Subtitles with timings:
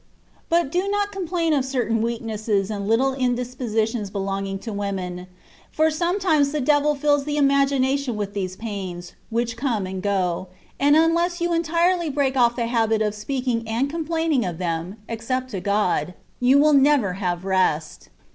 [0.49, 5.27] But do not com plain of certain weaknesses and little indispositions belonging to women;
[5.71, 10.47] for sometimes the devil fills the imagination with these pains, which go and come,
[10.79, 15.51] and unless you entirely break off the habit of speaking and complaining of them (except
[15.51, 18.09] to God), you will never have rest.